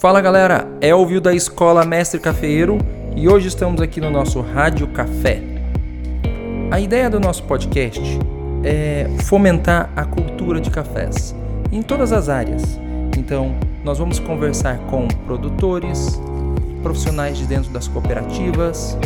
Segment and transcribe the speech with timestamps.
[0.00, 2.78] Fala galera, Elvio da Escola Mestre Cafeiro
[3.14, 5.42] e hoje estamos aqui no nosso Rádio Café.
[6.70, 8.00] A ideia do nosso podcast
[8.64, 11.36] é fomentar a cultura de cafés
[11.70, 12.80] em todas as áreas.
[13.18, 13.54] Então,
[13.84, 16.18] nós vamos conversar com produtores,
[16.82, 18.96] profissionais de dentro das cooperativas,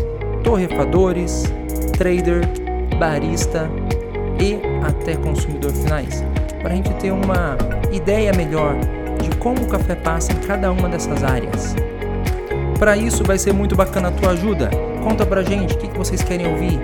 [0.44, 1.42] torrefadores,
[1.98, 2.42] trader,
[3.00, 3.68] barista
[4.38, 6.24] e até consumidor finais,
[6.62, 7.58] para a gente ter uma
[7.92, 8.76] ideia melhor
[9.28, 11.74] de como o café passa em cada uma dessas áreas.
[12.78, 14.70] Para isso vai ser muito bacana a tua ajuda.
[15.02, 16.78] Conta pra gente o que, vocês querem ouvir,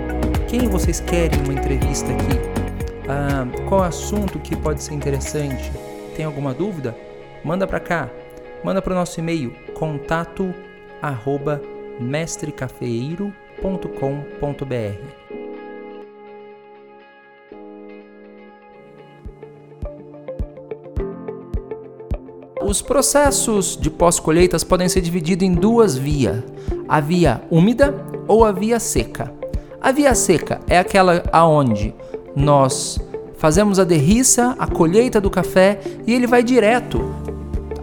[0.49, 2.41] quem vocês querem uma entrevista aqui,
[3.09, 5.71] ah, qual assunto que pode ser interessante.
[6.17, 6.97] Tem alguma dúvida?
[7.45, 8.09] Manda para cá,
[8.65, 10.55] manda para o nosso e-mail contato
[11.01, 11.61] arroba.
[22.71, 26.41] Os processos de pós-colheitas podem ser divididos em duas vias:
[26.89, 27.93] a via úmida
[28.29, 29.35] ou a via seca.
[29.81, 31.93] A via seca é aquela aonde
[32.37, 33.01] nós
[33.39, 37.13] fazemos a derriça, a colheita do café e ele vai direto,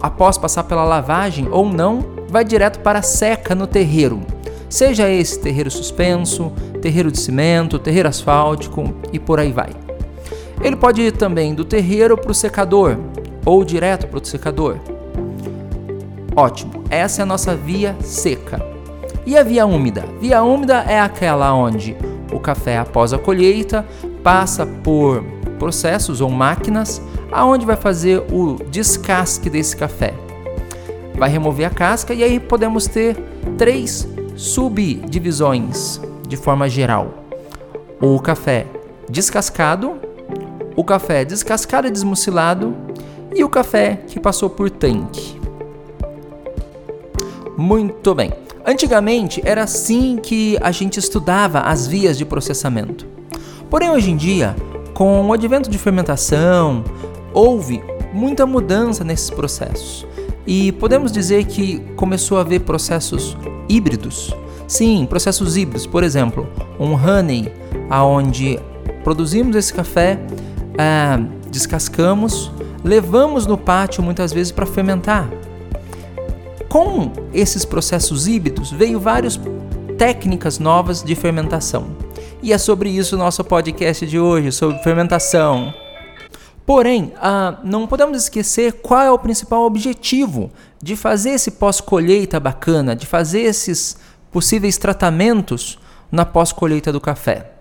[0.00, 4.22] após passar pela lavagem ou não, vai direto para a seca no terreiro.
[4.70, 9.68] Seja esse terreiro suspenso, terreiro de cimento, terreiro asfáltico e por aí vai.
[10.62, 12.96] Ele pode ir também do terreiro para o secador,
[13.48, 14.76] ou direto para o secador?
[16.36, 18.60] Ótimo, essa é a nossa via seca.
[19.24, 20.04] E a via úmida?
[20.20, 21.96] Via úmida é aquela onde
[22.30, 23.86] o café após a colheita
[24.22, 25.24] passa por
[25.58, 27.00] processos ou máquinas
[27.32, 30.12] aonde vai fazer o descasque desse café.
[31.14, 33.16] Vai remover a casca e aí podemos ter
[33.56, 37.24] três subdivisões de forma geral.
[37.98, 38.66] O café
[39.08, 39.96] descascado,
[40.76, 42.87] o café descascado e desmucilado
[43.38, 45.38] e o café que passou por tanque.
[47.56, 48.32] Muito bem.
[48.66, 53.06] Antigamente era assim que a gente estudava as vias de processamento.
[53.70, 54.56] Porém, hoje em dia,
[54.92, 56.84] com o advento de fermentação,
[57.32, 60.04] houve muita mudança nesses processos.
[60.46, 63.36] E podemos dizer que começou a haver processos
[63.68, 64.34] híbridos.
[64.66, 66.48] Sim, processos híbridos, por exemplo,
[66.78, 67.52] um honey,
[67.88, 68.58] aonde
[69.04, 70.18] produzimos esse café,
[70.76, 71.20] ah,
[71.50, 72.50] descascamos,
[72.84, 75.28] levamos no pátio muitas vezes para fermentar.
[76.68, 79.40] Com esses processos híbridos veio várias
[79.96, 81.96] técnicas novas de fermentação.
[82.42, 85.74] E é sobre isso o nosso podcast de hoje, sobre fermentação.
[86.64, 90.50] Porém, ah, não podemos esquecer qual é o principal objetivo
[90.80, 93.96] de fazer esse pós-colheita bacana, de fazer esses
[94.30, 95.78] possíveis tratamentos
[96.12, 97.57] na pós-colheita do café.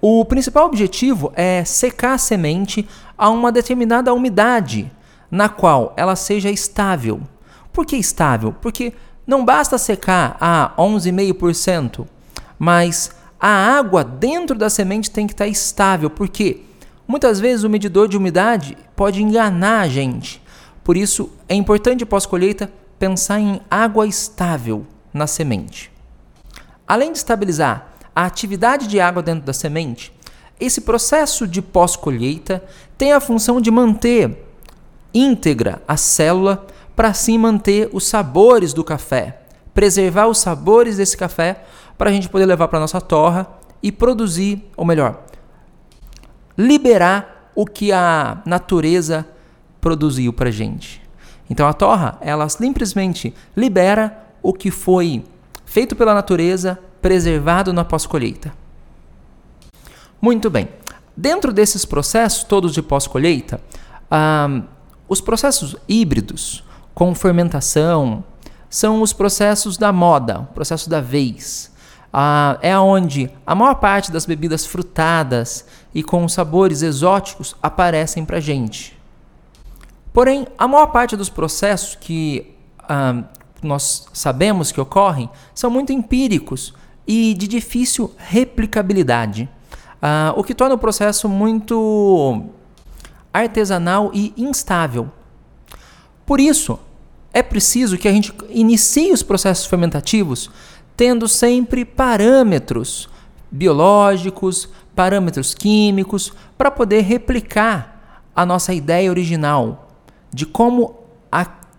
[0.00, 4.90] O principal objetivo é secar a semente a uma determinada umidade,
[5.28, 7.20] na qual ela seja estável.
[7.72, 8.54] Por que estável?
[8.60, 8.92] Porque
[9.26, 12.06] não basta secar a 11,5%,
[12.58, 13.10] mas
[13.40, 16.62] a água dentro da semente tem que estar estável, porque
[17.06, 20.40] muitas vezes o medidor de umidade pode enganar a gente.
[20.84, 22.70] Por isso é importante pós-colheita
[23.00, 25.90] pensar em água estável na semente.
[26.86, 30.12] Além de estabilizar a atividade de água dentro da semente,
[30.58, 32.64] esse processo de pós-colheita
[32.98, 34.44] tem a função de manter
[35.14, 39.42] íntegra a célula para assim manter os sabores do café,
[39.72, 41.62] preservar os sabores desse café
[41.96, 43.46] para a gente poder levar para nossa torra
[43.80, 45.22] e produzir, ou melhor,
[46.56, 49.28] liberar o que a natureza
[49.80, 51.00] produziu para gente.
[51.48, 55.24] Então a torra, ela simplesmente libera o que foi
[55.64, 58.52] feito pela natureza preservado na pós-colheita.
[60.20, 60.68] Muito bem.
[61.16, 63.60] Dentro desses processos todos de pós-colheita,
[64.10, 64.62] ah,
[65.08, 66.64] os processos híbridos
[66.94, 68.24] com fermentação
[68.68, 71.72] são os processos da moda, o processo da vez.
[72.12, 78.40] Ah, é onde a maior parte das bebidas frutadas e com sabores exóticos aparecem para
[78.40, 78.98] gente.
[80.12, 82.54] Porém, a maior parte dos processos que
[82.88, 83.22] ah,
[83.62, 86.74] nós sabemos que ocorrem são muito empíricos
[87.08, 89.48] e de difícil replicabilidade,
[90.02, 92.44] uh, o que torna o processo muito
[93.32, 95.10] artesanal e instável.
[96.26, 96.78] Por isso,
[97.32, 100.50] é preciso que a gente inicie os processos fermentativos
[100.94, 103.08] tendo sempre parâmetros
[103.50, 109.92] biológicos, parâmetros químicos, para poder replicar a nossa ideia original
[110.30, 110.96] de como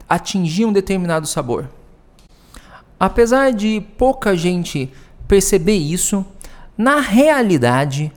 [0.07, 1.69] atingir um determinado sabor.
[2.99, 4.91] Apesar de pouca gente
[5.29, 6.25] perceber isso,
[6.75, 8.11] na realidade,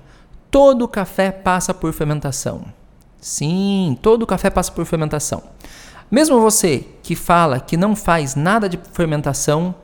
[0.50, 2.64] todo café passa por fermentação.
[3.20, 5.42] Sim, todo café passa por fermentação.
[6.10, 9.74] Mesmo você que fala que não faz nada de fermentação,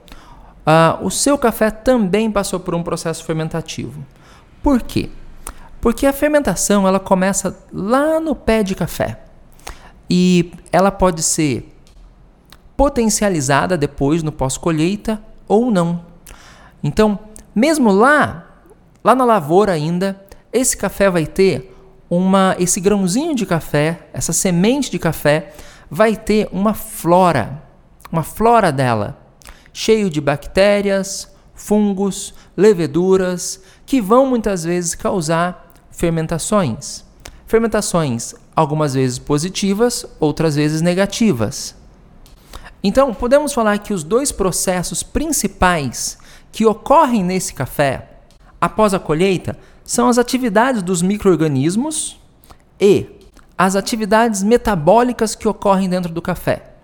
[0.67, 4.03] uh, o seu café também passou por um processo fermentativo.
[4.63, 5.11] Por quê?
[5.83, 9.21] Porque a fermentação ela começa lá no pé de café
[10.09, 11.75] e ela pode ser
[12.75, 16.08] potencializada depois no pós-colheita ou não.
[16.83, 17.19] Então,
[17.55, 18.47] mesmo lá,
[19.03, 20.21] lá na lavoura ainda,
[20.53, 21.75] esse café vai ter
[22.11, 25.53] uma esse grãozinho de café, essa semente de café
[25.91, 27.63] vai ter uma flora,
[28.11, 29.19] uma flora dela,
[29.73, 37.05] cheio de bactérias, fungos, leveduras que vão muitas vezes causar fermentações.
[37.47, 41.75] Fermentações algumas vezes positivas, outras vezes negativas.
[42.83, 46.19] Então, podemos falar que os dois processos principais
[46.53, 48.09] que ocorrem nesse café
[48.61, 52.21] após a colheita são as atividades dos micro-organismos
[52.81, 53.07] e
[53.57, 56.75] as atividades metabólicas que ocorrem dentro do café.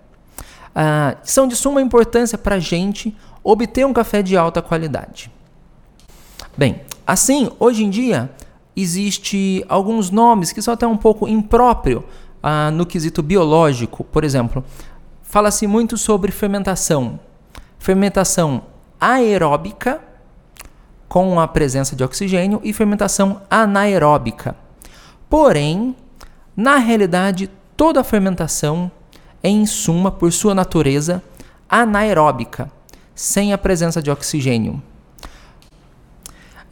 [0.73, 5.31] Ah, são de suma importância para a gente obter um café de alta qualidade.
[6.57, 8.29] Bem, assim, hoje em dia,
[8.75, 12.03] existe alguns nomes que são até um pouco impróprio
[12.43, 14.03] ah, no quesito biológico.
[14.03, 14.63] Por exemplo,
[15.23, 17.19] fala-se muito sobre fermentação.
[17.79, 18.63] Fermentação
[19.05, 20.01] aeróbica
[21.07, 24.55] com a presença de oxigênio e fermentação anaeróbica.
[25.29, 25.95] Porém,
[26.57, 28.91] na realidade, toda a fermentação
[29.43, 31.21] é, em suma, por sua natureza,
[31.69, 32.71] anaeróbica,
[33.13, 34.81] sem a presença de oxigênio.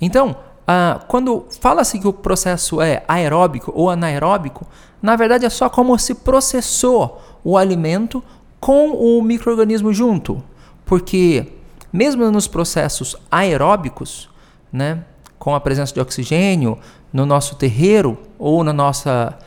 [0.01, 0.35] Então,
[0.67, 4.65] ah, quando fala-se que o processo é aeróbico ou anaeróbico,
[4.99, 8.23] na verdade é só como se processou o alimento
[8.59, 10.43] com o microorganismo junto,
[10.83, 11.62] porque
[11.93, 14.27] mesmo nos processos aeróbicos,
[14.71, 15.05] né,
[15.37, 16.79] com a presença de oxigênio
[17.13, 19.37] no nosso terreiro ou na nossa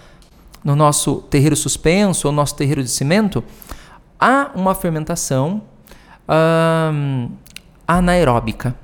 [0.63, 3.43] no nosso terreiro suspenso ou nosso terreiro de cimento,
[4.19, 5.63] há uma fermentação
[6.93, 7.31] hum,
[7.87, 8.75] anaeróbica.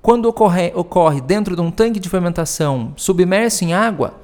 [0.00, 4.14] Quando ocorre, ocorre dentro de um tanque de fermentação submerso em água,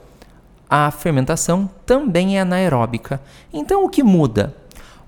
[0.70, 3.20] a fermentação também é anaeróbica.
[3.52, 4.54] Então o que muda?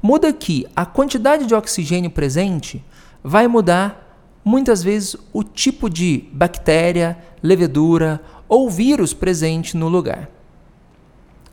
[0.02, 2.84] Muda que a quantidade de oxigênio presente
[3.24, 10.28] vai mudar muitas vezes o tipo de bactéria, levedura ou vírus presente no lugar.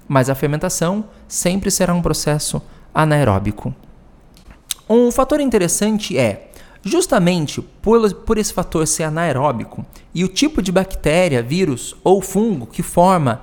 [0.07, 2.61] Mas a fermentação sempre será um processo
[2.93, 3.73] anaeróbico.
[4.89, 6.51] Um fator interessante é
[6.83, 9.85] Justamente por, por esse fator ser anaeróbico
[10.15, 13.41] e o tipo de bactéria, vírus ou fungo que forma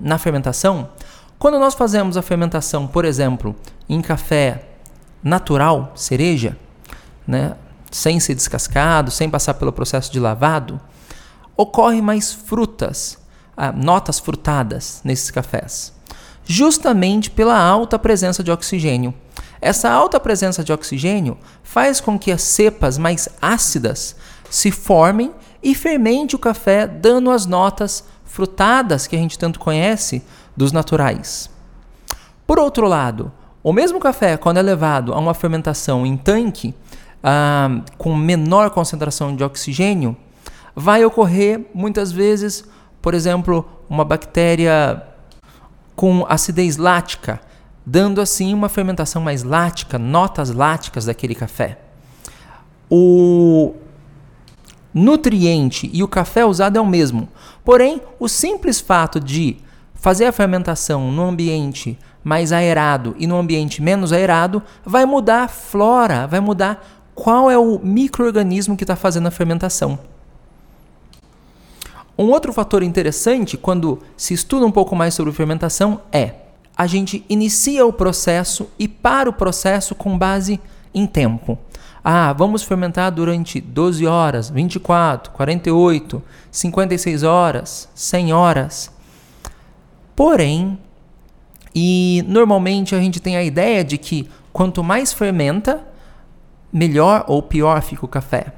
[0.00, 0.90] na fermentação,
[1.40, 3.54] quando nós fazemos a fermentação, por exemplo,
[3.88, 4.64] em café
[5.22, 6.56] natural, cereja,
[7.28, 7.54] né,
[7.90, 10.80] sem ser descascado, sem passar pelo processo de lavado,
[11.54, 13.18] ocorre mais frutas,
[13.54, 15.92] ah, notas frutadas nesses cafés,
[16.44, 19.12] justamente pela alta presença de oxigênio.
[19.60, 24.16] Essa alta presença de oxigênio faz com que as cepas mais ácidas
[24.48, 25.32] se formem
[25.62, 30.22] e fermente o café, dando as notas frutadas que a gente tanto conhece
[30.56, 31.50] dos naturais.
[32.46, 33.32] Por outro lado,
[33.62, 36.74] o mesmo café, quando é levado a uma fermentação em tanque,
[37.22, 40.16] ah, com menor concentração de oxigênio,
[40.74, 42.64] vai ocorrer muitas vezes,
[43.02, 45.02] por exemplo, uma bactéria
[45.96, 47.40] com acidez lática,
[47.84, 51.78] dando assim uma fermentação mais lática, notas láticas daquele café.
[52.90, 53.74] O
[54.94, 57.28] nutriente e o café usado é o mesmo,
[57.64, 59.56] porém, o simples fato de
[59.94, 65.48] fazer a fermentação no ambiente mais aerado e no ambiente menos aerado vai mudar a
[65.48, 69.98] flora, vai mudar qual é o microorganismo que está fazendo a fermentação.
[72.16, 76.34] Um outro fator interessante quando se estuda um pouco mais sobre fermentação é
[76.76, 80.60] a gente inicia o processo e para o processo com base
[80.94, 81.58] em tempo.
[82.04, 86.22] Ah, vamos fermentar durante 12 horas, 24, 48,
[86.52, 88.92] 56 horas, 100 horas.
[90.14, 90.78] Porém,
[91.74, 95.87] e normalmente a gente tem a ideia de que quanto mais fermenta,
[96.72, 98.52] melhor ou pior fica o café.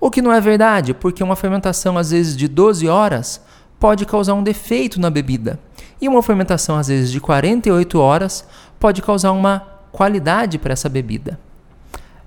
[0.00, 3.40] O que não é verdade, porque uma fermentação às vezes de 12 horas
[3.78, 5.58] pode causar um defeito na bebida.
[6.00, 8.46] E uma fermentação, às vezes, de 48 horas
[8.78, 9.60] pode causar uma
[9.92, 11.38] qualidade para essa bebida.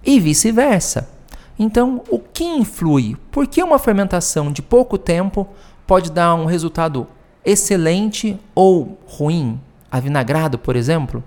[0.06, 1.10] E vice-versa.
[1.58, 3.16] Então, o que influi?
[3.32, 5.48] Por que uma fermentação de pouco tempo
[5.88, 7.08] pode dar um resultado
[7.44, 9.60] excelente ou ruim?
[9.92, 11.24] Avinagrado, por exemplo?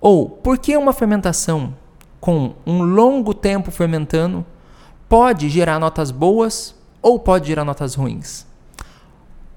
[0.00, 1.74] Ou por que uma fermentação
[2.24, 4.46] com um longo tempo fermentando
[5.10, 8.46] pode gerar notas boas ou pode gerar notas ruins?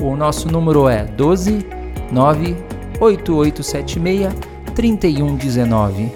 [0.02, 1.66] O nosso número é 12
[2.12, 4.32] 98876
[4.76, 6.12] 3119.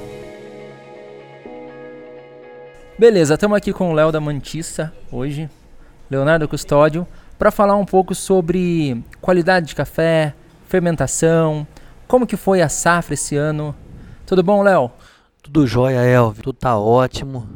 [2.98, 5.50] Beleza, estamos aqui com o Léo da Mantissa hoje,
[6.12, 7.08] Leonardo Custódio,
[7.40, 10.36] para falar um pouco sobre qualidade de café,
[10.74, 11.68] fermentação.
[12.08, 13.76] Como que foi a safra esse ano?
[14.26, 14.90] Tudo bom, Léo?
[15.44, 16.42] Tudo jóia, Elvio.
[16.42, 17.48] Tudo tá ótimo.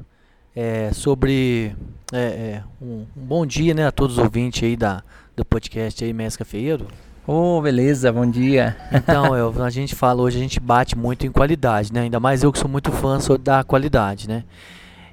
[0.56, 1.76] É, sobre
[2.14, 5.02] é, é, um, um, bom dia, né, a todos os ouvintes aí da,
[5.36, 6.86] do podcast aí, Mesca Feiro.
[7.26, 8.78] Oh, beleza, bom dia.
[8.92, 12.02] Então, Elvio, a gente fala hoje, a gente bate muito em qualidade, né?
[12.02, 14.44] Ainda mais eu que sou muito fã da qualidade, né?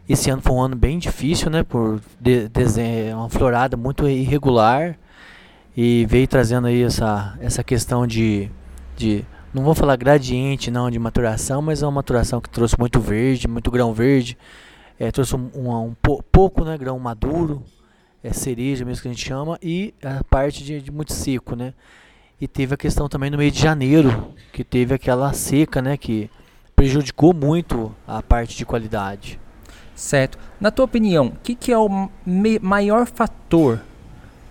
[0.07, 1.63] Esse ano foi um ano bem difícil, né?
[1.63, 4.99] Por de, de, uma florada muito irregular
[5.77, 8.51] e veio trazendo aí essa, essa questão de,
[8.97, 13.01] de não vou falar gradiente não de maturação, mas é uma maturação que trouxe muito
[13.01, 14.37] verde, muito grão verde,
[14.99, 15.95] é, trouxe um, um, um
[16.31, 17.63] pouco né, grão maduro,
[18.23, 21.75] é cereja mesmo que a gente chama, e a parte de, de, muito seco, né?
[22.41, 26.31] E teve a questão também no mês de janeiro, que teve aquela seca, né, que
[26.75, 29.41] prejudicou muito a parte de qualidade.
[29.95, 30.37] Certo.
[30.61, 32.11] Na tua opinião, o que, que é o
[32.61, 33.81] maior fator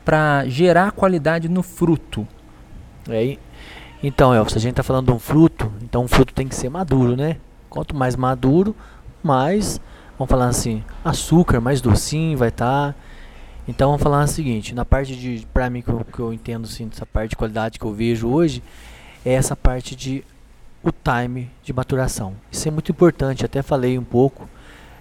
[0.04, 2.28] para gerar qualidade no fruto.
[3.10, 3.38] É,
[4.02, 6.70] então, Elvis, a gente está falando de um fruto, então o fruto tem que ser
[6.70, 7.38] maduro, né?
[7.70, 8.76] Quanto mais maduro,
[9.24, 9.80] mais,
[10.18, 12.94] vamos falar assim, açúcar, mais docinho vai estar.
[12.94, 12.96] Tá.
[13.66, 16.66] Então vamos falar o seguinte, na parte de, para mim que eu, que eu entendo
[16.66, 18.62] assim, essa parte de qualidade que eu vejo hoje,
[19.26, 20.24] é essa parte de
[20.84, 22.34] o time de maturação.
[22.52, 24.50] Isso é muito importante, até falei um pouco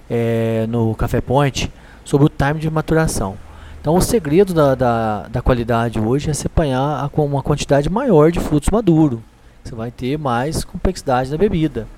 [0.08, 1.72] é, no Café Point
[2.04, 3.36] sobre o time de maturação.
[3.82, 8.30] Então, o segredo da, da, da qualidade hoje é se apanhar com uma quantidade maior
[8.30, 9.18] de frutos maduros.
[9.64, 11.88] Você vai ter mais complexidade na bebida.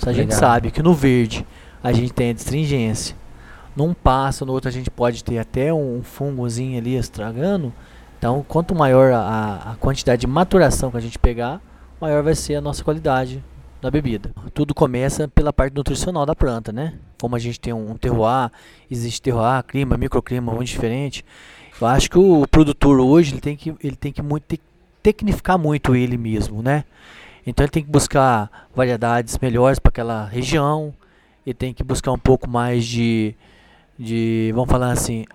[0.00, 1.46] Se a gente sabe que no verde
[1.84, 3.14] a gente tem a astringência,
[3.76, 7.72] num passo, no outro a gente pode ter até um fungozinho ali estragando.
[8.18, 11.60] Então, quanto maior a, a quantidade de maturação que a gente pegar,
[12.00, 13.40] maior vai ser a nossa qualidade
[13.80, 14.32] da bebida.
[14.52, 16.94] Tudo começa pela parte nutricional da planta, né?
[17.20, 18.50] Como a gente tem um terroir,
[18.90, 21.24] existe terroir, clima, microclima muito diferente.
[21.80, 24.58] Eu acho que o produtor hoje ele tem que ele tem que muito
[25.02, 26.84] tecnificar muito ele mesmo, né?
[27.46, 30.92] Então ele tem que buscar variedades melhores para aquela região.
[31.46, 33.34] Ele tem que buscar um pouco mais de
[33.98, 35.26] de, vamos falar assim,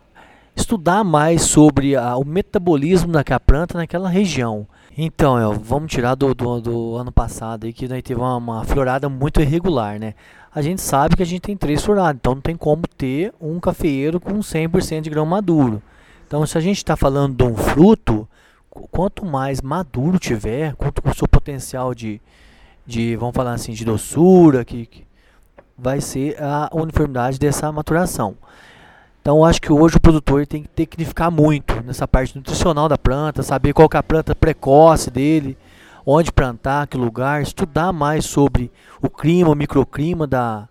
[0.55, 4.67] estudar mais sobre a, o metabolismo daquela planta naquela região.
[4.97, 8.63] Então, El, vamos tirar do, do, do, ano passado aí que nós teve uma, uma,
[8.63, 10.13] florada muito irregular, né?
[10.53, 13.59] A gente sabe que a gente tem três floradas, então não tem como ter um
[13.59, 15.83] cafeeiro com 100% de grão maduro.
[16.25, 18.25] Então, se a gente está falando de um fruto,
[18.69, 22.21] quanto mais maduro tiver, quanto o seu potencial de,
[22.85, 25.05] de, vamos falar assim, de doçura, que, que
[25.77, 28.35] vai ser a uniformidade dessa maturação.
[29.25, 33.41] Então acho que hoje o produtor tem que tecnificar muito nessa parte nutricional da planta,
[33.41, 35.57] saber qual é a planta precoce dele,
[36.05, 40.69] onde plantar, que lugar, estudar mais sobre o clima, o microclima da,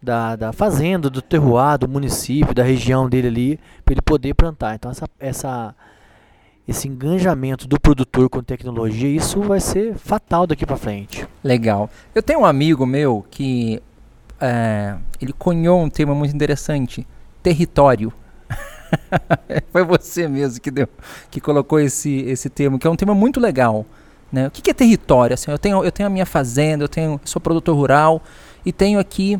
[0.00, 4.76] da, da fazenda, do terroir, do município, da região dele ali, para ele poder plantar.
[4.76, 5.74] Então essa, essa,
[6.66, 11.28] esse engajamento do produtor com tecnologia, isso vai ser fatal daqui para frente.
[11.44, 11.90] Legal.
[12.14, 13.82] Eu tenho um amigo meu que
[14.40, 17.06] é, ele cunhou um tema muito interessante
[17.44, 18.10] território.
[19.70, 20.88] Foi você mesmo que deu,
[21.30, 23.84] que colocou esse, esse termo, que é um tema muito legal.
[24.32, 24.48] Né?
[24.48, 25.34] O que, que é território?
[25.34, 28.22] Assim, eu, tenho, eu tenho a minha fazenda, eu tenho, sou produtor rural
[28.64, 29.36] e tenho aqui.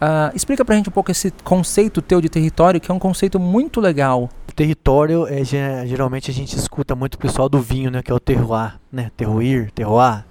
[0.00, 3.38] Uh, explica pra gente um pouco esse conceito teu de território, que é um conceito
[3.38, 4.28] muito legal.
[4.48, 8.02] O território, é, geralmente a gente escuta muito o pessoal do vinho, né?
[8.02, 9.12] Que é o terroir, né?
[9.16, 10.24] Terroir, terroir.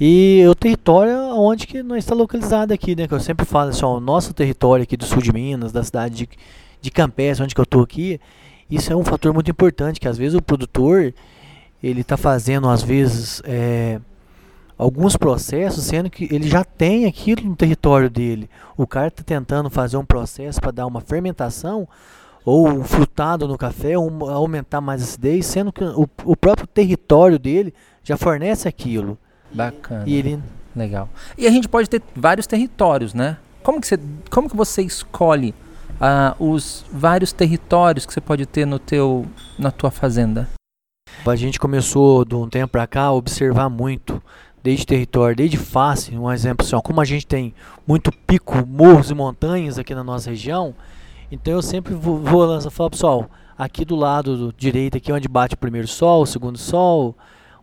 [0.00, 3.08] E o território é onde que nós está localizado aqui, né?
[3.08, 5.82] Que eu sempre falo assim, ó, o nosso território aqui do sul de Minas, da
[5.82, 6.28] cidade de,
[6.80, 6.92] de
[7.42, 8.20] onde que eu estou aqui,
[8.70, 11.12] isso é um fator muito importante, que às vezes o produtor,
[11.82, 14.00] ele está fazendo, às vezes, é,
[14.76, 18.48] alguns processos, sendo que ele já tem aquilo no território dele.
[18.76, 21.88] O cara está tentando fazer um processo para dar uma fermentação
[22.44, 27.38] ou um frutado no café, aumentar mais a acidez, sendo que o, o próprio território
[27.38, 27.74] dele
[28.04, 29.18] já fornece aquilo.
[29.52, 30.04] Bacana.
[30.06, 30.40] E ele
[30.78, 31.08] Legal.
[31.36, 33.36] E a gente pode ter vários territórios, né?
[33.62, 33.98] Como que você,
[34.30, 35.52] como que você escolhe
[36.00, 39.26] uh, os vários territórios que você pode ter no teu,
[39.58, 40.48] na tua fazenda?
[41.26, 44.22] A gente começou de um tempo para cá a observar muito,
[44.62, 47.52] desde território, desde face, um exemplo assim, ó, como a gente tem
[47.86, 50.74] muito pico, morros e montanhas aqui na nossa região,
[51.30, 53.28] então eu sempre vou, vou lançar, falar pessoal,
[53.58, 57.14] aqui do lado do direito, aqui onde bate o primeiro sol, o segundo sol,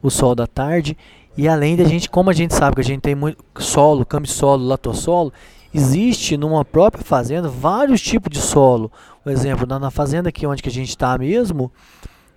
[0.01, 0.95] o sol da tarde,
[1.37, 4.65] e além da gente, como a gente sabe que a gente tem muito solo, cambisolo,
[4.65, 5.33] latossolo,
[5.73, 8.89] existe numa própria fazenda vários tipos de solo.
[9.23, 11.69] Por exemplo, na, na fazenda aqui onde que a gente está mesmo,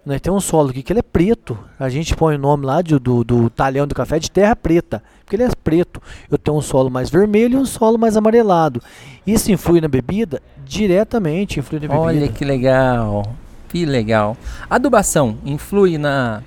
[0.04, 1.56] nós temos um solo aqui que ele é preto.
[1.78, 5.02] A gente põe o nome lá de, do, do talhão do café de terra preta,
[5.20, 6.02] porque ele é preto.
[6.28, 8.82] Eu tenho um solo mais vermelho e um solo mais amarelado.
[9.26, 10.42] Isso influi na bebida?
[10.64, 12.00] Diretamente influi na bebida.
[12.00, 13.34] Olha que legal,
[13.68, 14.36] que legal.
[14.68, 16.42] Adubação influi na...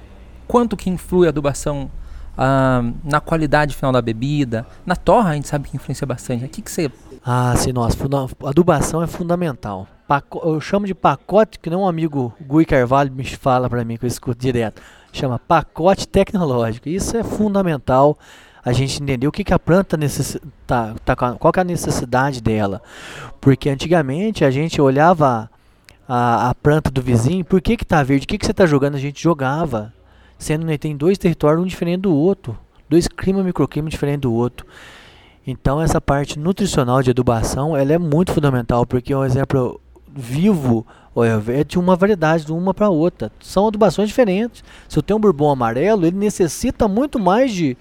[0.47, 1.89] Quanto que influi a adubação
[2.37, 4.65] ah, na qualidade final da bebida.
[4.85, 6.45] Na torra a gente sabe que influencia bastante.
[6.45, 6.91] O que, que você.
[7.25, 7.97] Ah, sim, nossa.
[8.45, 9.87] Adubação é fundamental.
[10.07, 13.97] Paco eu chamo de pacote, que não um amigo Gui Carvalho me fala para mim,
[13.97, 14.81] que eu escuto direto.
[15.13, 16.89] Chama pacote tecnológico.
[16.89, 18.17] Isso é fundamental
[18.63, 19.97] a gente entender o que, que a planta
[20.67, 22.81] tá, tá, qual que é a necessidade dela.
[23.39, 25.49] Porque antigamente a gente olhava
[26.07, 28.25] a, a planta do vizinho, por que que tá verde?
[28.25, 28.95] O que que você tá jogando?
[28.95, 29.93] A gente jogava
[30.41, 32.57] sendo que tem dois territórios um diferente do outro,
[32.89, 34.65] dois climas microclimas diferentes do outro.
[35.45, 39.79] Então essa parte nutricional de adubação, ela é muito fundamental, porque um exemplo
[40.13, 40.85] vivo
[41.47, 43.31] é de uma variedade de uma para outra.
[43.39, 44.63] São adubações diferentes.
[44.89, 47.77] Se eu tenho um bourbon amarelo, ele necessita muito mais de,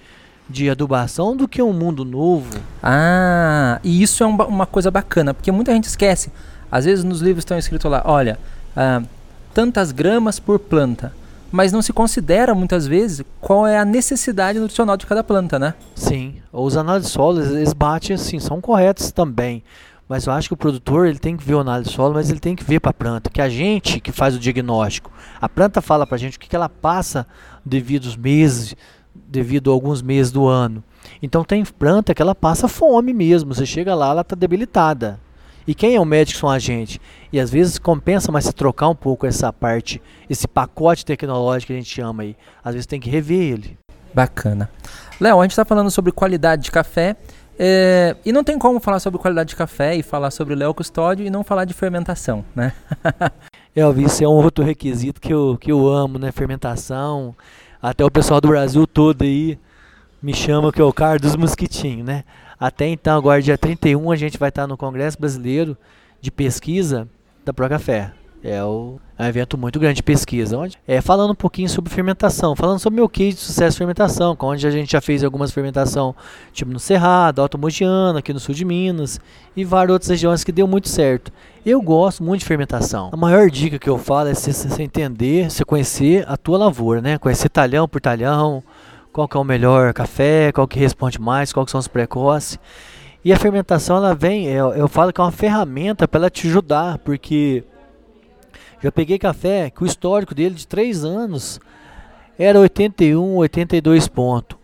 [0.49, 2.60] de adubação do que um mundo novo.
[2.82, 6.30] Ah, e isso é um, uma coisa bacana, porque muita gente esquece.
[6.70, 8.38] Às vezes nos livros estão escrito lá, olha,
[8.76, 9.02] ah,
[9.54, 11.18] tantas gramas por planta
[11.50, 15.75] mas não se considera muitas vezes qual é a necessidade nutricional de cada planta, né?
[15.95, 19.63] Sim, os análises solo eles batem assim, são corretos também.
[20.08, 22.41] Mas eu acho que o produtor ele tem que ver o análise solo, mas ele
[22.41, 25.13] tem que ver para a planta, que a gente que faz o diagnóstico.
[25.41, 27.25] A planta fala para a gente o que, que ela passa
[27.65, 28.75] devido aos meses,
[29.15, 30.82] devido a alguns meses do ano.
[31.23, 33.54] Então tem planta que ela passa fome mesmo.
[33.54, 35.21] Você chega lá, ela está debilitada.
[35.71, 37.00] E quem é o médico são a gente.
[37.33, 41.75] E às vezes compensa mais se trocar um pouco essa parte, esse pacote tecnológico que
[41.75, 42.37] a gente chama aí.
[42.65, 43.78] Às vezes tem que rever ele.
[44.13, 44.69] Bacana.
[45.21, 47.15] Léo, a gente está falando sobre qualidade de café.
[47.56, 51.25] É, e não tem como falar sobre qualidade de café e falar sobre Léo Custódio
[51.25, 52.73] e não falar de fermentação, né?
[53.76, 56.33] Elvis, isso é um outro requisito que eu, que eu amo, né?
[56.33, 57.33] Fermentação.
[57.80, 59.56] Até o pessoal do Brasil todo aí
[60.21, 62.25] me chama que é o cara dos mosquitinhos, né?
[62.60, 65.75] Até então, agora dia 31, a gente vai estar no Congresso Brasileiro
[66.20, 67.08] de Pesquisa
[67.42, 68.12] da Procafé.
[68.44, 70.58] É, o, é um evento muito grande de pesquisa.
[70.58, 74.36] Onde, é, falando um pouquinho sobre fermentação, falando sobre meu case de sucesso de fermentação,
[74.40, 76.14] onde a gente já fez algumas fermentação,
[76.52, 79.18] tipo no Cerrado, Alto Mogiano, aqui no sul de Minas,
[79.56, 81.32] e várias outras regiões que deu muito certo.
[81.64, 83.10] Eu gosto muito de fermentação.
[83.10, 87.16] A maior dica que eu falo é você, entender, você conhecer a tua lavoura, né?
[87.18, 88.62] Conhecer talhão por talhão,
[89.12, 92.58] qual que é o melhor café, qual que responde mais, qual que são os precoces.
[93.25, 96.46] E a fermentação ela vem, eu, eu falo que é uma ferramenta para ela te
[96.46, 97.64] ajudar, porque
[98.82, 101.60] já peguei café que o histórico dele de 3 anos
[102.38, 104.58] era 81, 82 pontos.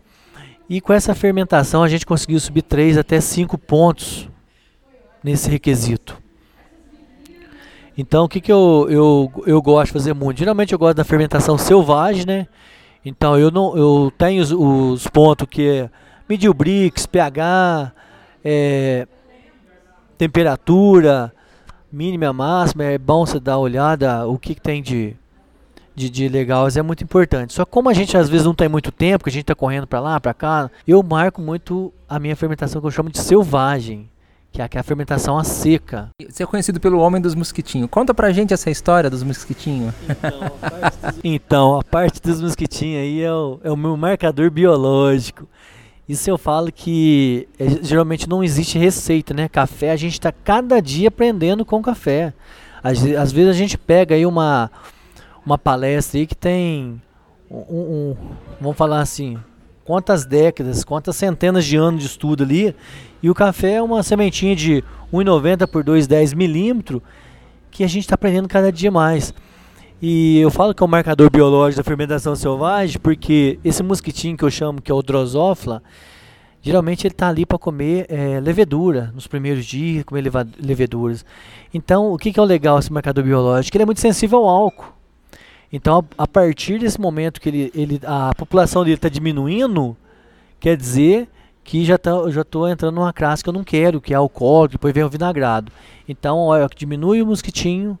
[0.69, 4.27] E com essa fermentação a gente conseguiu subir 3 até 5 pontos
[5.23, 6.17] nesse requisito.
[7.95, 10.39] Então o que, que eu, eu, eu gosto de fazer muito?
[10.39, 12.47] Geralmente eu gosto da fermentação selvagem, né?
[13.05, 15.89] Então eu não eu tenho os, os pontos que é
[16.27, 17.91] medir o Brix, pH,
[18.43, 19.07] é,
[20.17, 21.33] temperatura,
[21.91, 25.15] mínima, máxima, é bom você dar uma olhada o que, que tem de,
[25.95, 27.53] de, de legal, é muito importante.
[27.53, 29.87] Só como a gente às vezes não tem muito tempo, que a gente está correndo
[29.87, 34.09] para lá, para cá, eu marco muito a minha fermentação que eu chamo de selvagem
[34.51, 36.09] que é a fermentação a seca.
[36.27, 37.89] Você é conhecido pelo homem dos mosquitinhos.
[37.89, 39.93] Conta pra gente essa história dos mosquitinhos.
[41.23, 45.47] Então, a parte, então, dos mosquitinhos aí é o, é o meu marcador biológico.
[46.07, 49.49] Isso eu falo que é, geralmente não existe receita, né?
[49.49, 52.33] Café a gente está cada dia aprendendo com café.
[52.81, 54.71] Às, às, vezes a gente pega aí uma,
[55.45, 57.01] uma palestra aí que tem
[57.51, 58.17] um, um,
[58.61, 59.37] vamos falar assim,
[59.87, 62.75] quantas décadas, quantas centenas de anos de estudo ali
[63.23, 67.01] e o café é uma sementinha de 1,90 por 2,10 milímetros
[67.71, 69.33] que a gente está aprendendo cada dia mais.
[70.01, 74.43] E eu falo que é um marcador biológico da fermentação selvagem porque esse mosquitinho que
[74.43, 75.81] eu chamo que é o Drosophila,
[76.61, 80.29] geralmente ele está ali para comer é, levedura nos primeiros dias, comer
[80.61, 81.23] leveduras.
[81.73, 83.77] Então, o que, que é o legal desse marcador biológico?
[83.77, 84.96] Ele é muito sensível ao álcool.
[85.71, 89.97] Então, a, partir desse momento que ele, ele, a população dele está diminuindo,
[90.59, 91.27] quer dizer
[91.63, 94.73] que já tá, já estou entrando numa classe que eu não quero, que é alcoólico,
[94.73, 95.71] depois vem o vinagrado.
[96.07, 97.99] Então, olha, diminui o mosquitinho,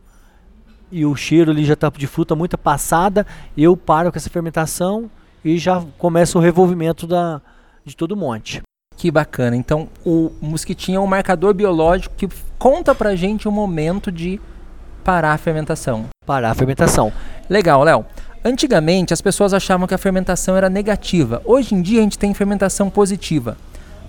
[0.91, 3.25] e o cheiro ali já está de fruta muito passada,
[3.57, 5.09] eu paro com essa fermentação
[5.43, 7.41] e já começa o revolvimento da,
[7.85, 8.61] de todo o monte.
[8.95, 9.55] Que bacana.
[9.55, 12.27] Então, o mosquitinho é um marcador biológico que
[12.57, 14.39] conta pra gente o momento de
[15.07, 16.07] parar a fermentação.
[16.25, 17.13] Parar a fermentação.
[17.49, 18.05] Legal, Léo.
[18.43, 21.41] Antigamente as pessoas achavam que a fermentação era negativa.
[21.45, 23.55] Hoje em dia a gente tem fermentação positiva.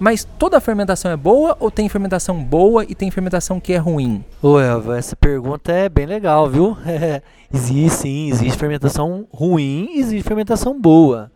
[0.00, 4.24] Mas toda fermentação é boa ou tem fermentação boa e tem fermentação que é ruim?
[4.42, 6.76] Ô, Elva, essa pergunta é bem legal, viu?
[7.54, 11.30] existe sim, existe fermentação ruim e existe fermentação boa.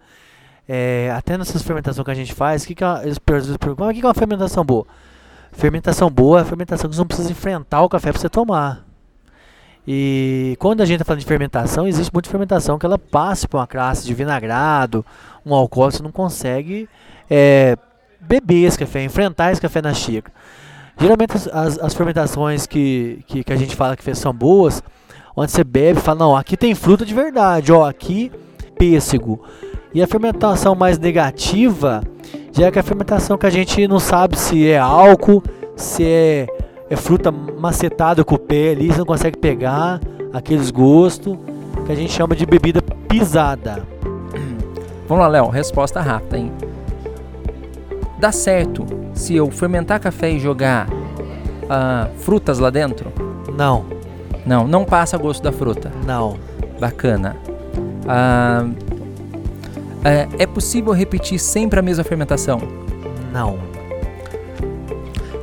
[0.68, 4.01] É, até nessas fermentações que a gente faz, que que é, eles perguntam, o que
[4.01, 4.87] é uma fermentação boa?
[5.53, 8.91] Fermentação boa é a fermentação que você não precisa enfrentar o café para você tomar.
[9.86, 13.58] E quando a gente está falando de fermentação, existe muita fermentação que ela passa por
[13.58, 15.04] uma classe de vinagrado,
[15.44, 16.88] um você não consegue
[17.28, 17.76] é,
[18.20, 20.32] beber esse café, enfrentar esse café na xícara.
[20.98, 24.82] Geralmente as, as, fermentações que, que, que, a gente fala que são boas,
[25.34, 28.30] onde você bebe e fala, não, aqui tem fruta de verdade, ó, aqui
[28.78, 29.42] pêssego.
[29.94, 32.02] E a fermentação mais negativa
[32.52, 35.42] já é a fermentação que a gente não sabe se é álcool,
[35.74, 36.46] se é,
[36.92, 39.98] é fruta macetada com o pé ali, você não consegue pegar
[40.31, 41.38] aqueles gostos
[41.87, 43.83] que a gente chama de bebida pisada.
[45.09, 46.52] Vamos lá, Léo, resposta rápida, hein?
[48.18, 53.11] Dá certo se eu fermentar café e jogar uh, frutas lá dentro?
[53.57, 53.87] Não.
[54.44, 55.90] Não, não passa gosto da fruta.
[56.05, 56.37] Não.
[56.78, 57.38] Bacana.
[58.05, 58.76] Uh,
[60.05, 62.61] é, é possível repetir sempre a mesma fermentação?
[63.33, 63.71] Não.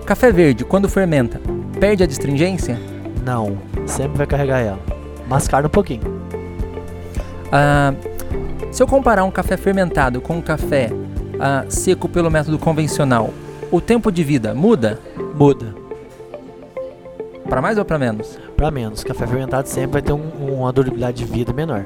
[0.10, 1.39] Café verde, quando fermenta,
[1.80, 2.80] perde a distringência?
[3.24, 3.60] Não.
[3.86, 4.80] Sempre vai carregar ela.
[5.28, 6.02] Mascara um pouquinho.
[7.45, 10.89] Uh, se eu comparar um café fermentado com um café
[11.39, 13.32] ah, seco pelo método convencional,
[13.69, 15.00] o tempo de vida muda?
[15.36, 15.76] Muda.
[17.48, 18.39] Para mais ou para menos?
[18.58, 19.04] Para menos.
[19.04, 21.86] Café fermentado sempre vai ter um, uma durabilidade de vida menor.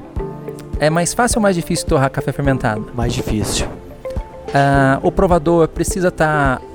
[0.80, 2.90] É mais fácil ou mais difícil torrar café fermentado?
[2.96, 3.68] Mais difícil.
[4.54, 6.73] Ah, o provador precisa estar tá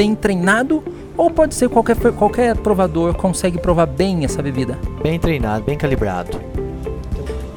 [0.00, 0.82] bem treinado
[1.14, 4.78] ou pode ser qualquer, qualquer provador consegue provar bem essa bebida?
[5.02, 6.40] Bem treinado, bem calibrado.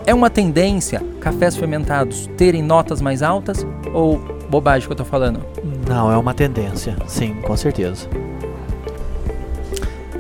[0.06, 5.40] É uma tendência cafés fermentados terem notas mais altas ou bobagem que eu tô falando?
[5.88, 8.10] Não, é uma tendência, sim, com certeza.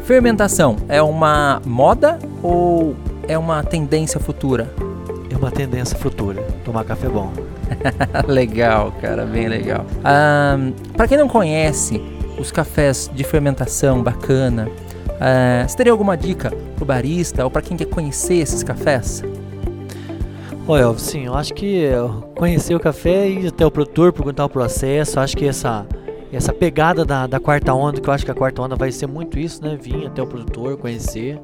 [0.05, 2.95] Fermentação é uma moda ou
[3.27, 4.73] é uma tendência futura?
[5.29, 6.41] É uma tendência futura.
[6.63, 7.33] Tomar café bom.
[8.27, 9.85] legal, cara, bem legal.
[9.99, 12.01] Um, para quem não conhece
[12.37, 17.77] os cafés de fermentação bacana, uh, você teria alguma dica pro barista ou para quem
[17.77, 19.23] quer conhecer esses cafés?
[20.65, 21.89] Oi, Elvis, sim, eu acho que
[22.35, 25.85] conhecer o café e até o produtor, perguntar o processo, acho que essa,
[26.31, 29.07] essa pegada da, da quarta onda, que eu acho que a quarta onda vai ser
[29.07, 29.77] muito isso, né?
[29.79, 31.37] Vir até o produtor, conhecer.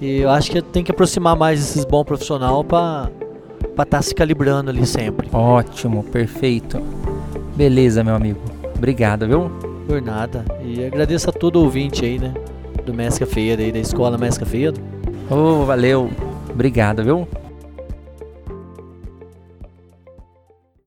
[0.00, 2.52] E eu acho que tem que aproximar mais esses bons profissionais
[3.74, 5.28] para estar tá se calibrando ali sempre.
[5.32, 6.80] Ótimo, perfeito.
[7.56, 8.40] Beleza, meu amigo.
[8.76, 9.50] Obrigado, viu?
[9.86, 10.44] Por nada.
[10.64, 12.32] E agradeço a todo ouvinte aí, né?
[12.84, 14.74] Do Mesca Feira aí, da Escola Mesca Feira.
[15.30, 16.10] Oh, valeu.
[16.50, 17.28] Obrigado, viu?